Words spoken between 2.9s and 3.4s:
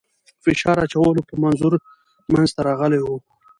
وو.